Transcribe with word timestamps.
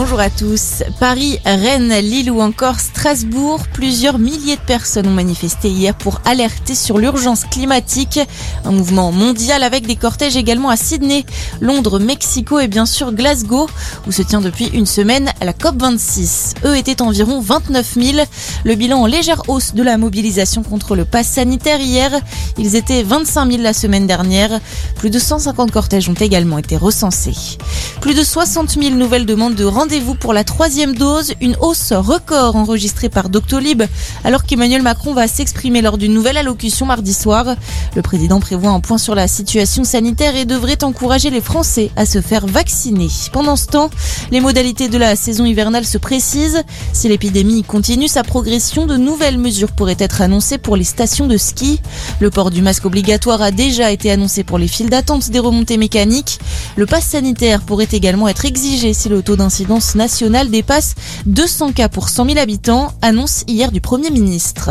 Bonjour 0.00 0.20
à 0.20 0.30
tous. 0.30 0.84
Paris, 1.00 1.40
Rennes, 1.44 1.92
Lille 1.92 2.30
ou 2.30 2.40
encore 2.40 2.78
Strasbourg, 2.78 3.62
plusieurs 3.72 4.20
milliers 4.20 4.54
de 4.54 4.60
personnes 4.60 5.08
ont 5.08 5.12
manifesté 5.12 5.70
hier 5.70 5.92
pour 5.92 6.20
alerter 6.24 6.76
sur 6.76 6.98
l'urgence 6.98 7.44
climatique. 7.44 8.20
Un 8.64 8.70
mouvement 8.70 9.10
mondial 9.10 9.64
avec 9.64 9.88
des 9.88 9.96
cortèges 9.96 10.36
également 10.36 10.68
à 10.68 10.76
Sydney, 10.76 11.26
Londres, 11.60 11.98
Mexico 11.98 12.60
et 12.60 12.68
bien 12.68 12.86
sûr 12.86 13.10
Glasgow, 13.12 13.68
où 14.06 14.12
se 14.12 14.22
tient 14.22 14.40
depuis 14.40 14.66
une 14.66 14.86
semaine 14.86 15.32
la 15.42 15.52
COP26. 15.52 16.54
Eux 16.64 16.76
étaient 16.76 17.02
environ 17.02 17.40
29 17.40 17.94
000. 18.00 18.18
Le 18.62 18.74
bilan 18.76 19.00
en 19.00 19.06
légère 19.06 19.42
hausse 19.48 19.74
de 19.74 19.82
la 19.82 19.98
mobilisation 19.98 20.62
contre 20.62 20.94
le 20.94 21.06
pass 21.06 21.26
sanitaire 21.26 21.80
hier. 21.80 22.12
Ils 22.56 22.76
étaient 22.76 23.02
25 23.02 23.50
000 23.50 23.62
la 23.64 23.72
semaine 23.72 24.06
dernière. 24.06 24.60
Plus 24.94 25.10
de 25.10 25.18
150 25.18 25.72
cortèges 25.72 26.08
ont 26.08 26.14
également 26.14 26.58
été 26.58 26.76
recensés. 26.76 27.58
Plus 28.00 28.14
de 28.14 28.22
60 28.22 28.80
000 28.80 28.94
nouvelles 28.94 29.26
demandes 29.26 29.56
de 29.56 29.64
rendez-vous 29.88 30.14
pour 30.14 30.34
la 30.34 30.44
troisième 30.44 30.94
dose, 30.94 31.32
une 31.40 31.56
hausse 31.62 31.94
record 31.94 32.56
enregistrée 32.56 33.08
par 33.08 33.30
Doctolib, 33.30 33.84
alors 34.22 34.44
qu'Emmanuel 34.44 34.82
Macron 34.82 35.14
va 35.14 35.26
s'exprimer 35.26 35.80
lors 35.80 35.96
d'une 35.96 36.12
nouvelle 36.12 36.36
allocution 36.36 36.84
mardi 36.84 37.14
soir. 37.14 37.56
Le 37.96 38.02
président 38.02 38.38
prévoit 38.38 38.72
un 38.72 38.80
point 38.80 38.98
sur 38.98 39.14
la 39.14 39.26
situation 39.26 39.84
sanitaire 39.84 40.36
et 40.36 40.44
devrait 40.44 40.84
encourager 40.84 41.30
les 41.30 41.40
Français 41.40 41.90
à 41.96 42.04
se 42.04 42.20
faire 42.20 42.46
vacciner. 42.46 43.08
Pendant 43.32 43.56
ce 43.56 43.64
temps, 43.64 43.88
les 44.30 44.40
modalités 44.40 44.90
de 44.90 44.98
la 44.98 45.16
saison 45.16 45.46
hivernale 45.46 45.86
se 45.86 45.96
précisent. 45.96 46.62
Si 46.92 47.08
l'épidémie 47.08 47.62
continue 47.62 48.08
sa 48.08 48.24
progression, 48.24 48.84
de 48.84 48.98
nouvelles 48.98 49.38
mesures 49.38 49.72
pourraient 49.72 49.96
être 49.98 50.20
annoncées 50.20 50.58
pour 50.58 50.76
les 50.76 50.84
stations 50.84 51.26
de 51.26 51.38
ski. 51.38 51.80
Le 52.20 52.28
port 52.28 52.50
du 52.50 52.60
masque 52.60 52.84
obligatoire 52.84 53.40
a 53.40 53.52
déjà 53.52 53.90
été 53.90 54.10
annoncé 54.10 54.44
pour 54.44 54.58
les 54.58 54.68
files 54.68 54.90
d'attente 54.90 55.30
des 55.30 55.38
remontées 55.38 55.78
mécaniques. 55.78 56.40
Le 56.76 56.84
pass 56.84 57.06
sanitaire 57.06 57.62
pourrait 57.62 57.88
également 57.90 58.28
être 58.28 58.44
exigé 58.44 58.92
si 58.92 59.08
le 59.08 59.22
taux 59.22 59.36
d'incidence 59.36 59.77
nationale 59.94 60.50
dépasse 60.50 60.94
200 61.26 61.72
cas 61.72 61.88
pour 61.88 62.08
100 62.08 62.26
000 62.26 62.38
habitants, 62.38 62.92
annonce 63.02 63.44
hier 63.46 63.72
du 63.72 63.80
Premier 63.80 64.10
ministre. 64.10 64.70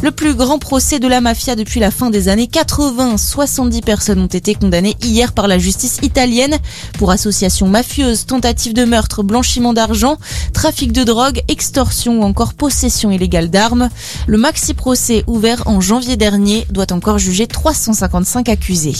Le 0.00 0.12
plus 0.12 0.34
grand 0.34 0.60
procès 0.60 1.00
de 1.00 1.08
la 1.08 1.20
mafia 1.20 1.56
depuis 1.56 1.80
la 1.80 1.90
fin 1.90 2.10
des 2.10 2.28
années 2.28 2.46
80. 2.46 3.16
70 3.16 3.80
personnes 3.80 4.20
ont 4.20 4.26
été 4.26 4.54
condamnées 4.54 4.96
hier 5.02 5.32
par 5.32 5.48
la 5.48 5.58
justice 5.58 5.98
italienne 6.02 6.56
pour 6.98 7.10
association 7.10 7.66
mafieuse, 7.66 8.24
tentative 8.24 8.74
de 8.74 8.84
meurtre, 8.84 9.24
blanchiment 9.24 9.72
d'argent, 9.72 10.16
trafic 10.52 10.92
de 10.92 11.02
drogue, 11.02 11.42
extorsion 11.48 12.20
ou 12.20 12.22
encore 12.22 12.54
possession 12.54 13.10
illégale 13.10 13.50
d'armes. 13.50 13.88
Le 14.28 14.38
maxi 14.38 14.72
procès 14.72 15.24
ouvert 15.26 15.64
en 15.66 15.80
janvier 15.80 16.16
dernier 16.16 16.64
doit 16.70 16.92
encore 16.92 17.18
juger 17.18 17.48
355 17.48 18.48
accusés. 18.48 18.94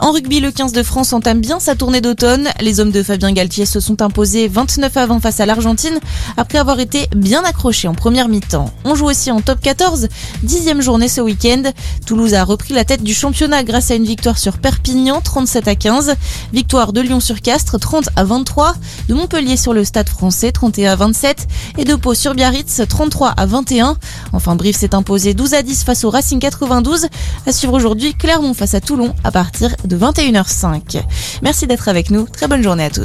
En 0.00 0.10
rugby, 0.10 0.40
le 0.40 0.50
15 0.50 0.72
de 0.72 0.82
France 0.82 1.12
entame 1.12 1.40
bien 1.40 1.60
sa 1.60 1.76
tournée 1.76 2.00
d'automne. 2.00 2.48
Les 2.60 2.80
hommes 2.80 2.90
de 2.90 3.04
Fabien 3.04 3.32
Galtier 3.32 3.66
se 3.66 3.78
sont 3.78 4.02
imposés 4.02 4.48
29 4.48 4.96
à 4.96 5.06
20 5.06 5.20
face 5.20 5.38
à 5.38 5.46
l'Argentine 5.46 6.00
après 6.36 6.58
avoir 6.58 6.80
été 6.80 7.06
bien 7.14 7.44
accrochés 7.44 7.86
en 7.86 7.94
première 7.94 8.28
mi-temps. 8.28 8.72
On 8.84 8.96
joue 8.96 9.06
aussi 9.06 9.30
en 9.30 9.40
top 9.40 9.60
14, 9.60 10.08
dixième 10.42 10.80
journée 10.80 11.08
ce 11.08 11.20
week-end. 11.20 11.62
Toulouse 12.06 12.34
a 12.34 12.44
repris 12.44 12.74
la 12.74 12.84
tête 12.84 13.02
du 13.02 13.14
championnat 13.14 13.64
grâce 13.64 13.90
à 13.90 13.94
une 13.94 14.04
victoire 14.04 14.38
sur 14.38 14.58
Perpignan 14.58 15.20
37 15.20 15.68
à 15.68 15.74
15, 15.74 16.14
victoire 16.52 16.92
de 16.92 17.00
Lyon 17.00 17.20
sur 17.20 17.40
Castres 17.40 17.78
30 17.78 18.08
à 18.16 18.24
23, 18.24 18.74
de 19.08 19.14
Montpellier 19.14 19.56
sur 19.56 19.74
le 19.74 19.84
Stade 19.84 20.08
français 20.08 20.52
31 20.52 20.92
à 20.92 20.96
27 20.96 21.46
et 21.78 21.84
de 21.84 21.94
Pau 21.94 22.14
sur 22.14 22.34
Biarritz 22.34 22.82
33 22.88 23.30
à 23.30 23.46
21. 23.46 23.96
Enfin 24.32 24.56
Brive 24.56 24.76
s'est 24.76 24.94
imposé 24.94 25.34
12 25.34 25.54
à 25.54 25.62
10 25.62 25.84
face 25.84 26.04
au 26.04 26.10
Racing 26.10 26.38
92. 26.38 27.06
À 27.46 27.52
suivre 27.52 27.74
aujourd'hui 27.74 28.14
Clermont 28.14 28.54
face 28.54 28.74
à 28.74 28.80
Toulon 28.80 29.14
à 29.24 29.30
partir 29.30 29.74
de 29.84 29.96
21h05. 29.96 31.02
Merci 31.42 31.66
d'être 31.66 31.88
avec 31.88 32.10
nous. 32.10 32.26
Très 32.26 32.48
bonne 32.48 32.62
journée 32.62 32.84
à 32.84 32.90
tous. 32.90 33.02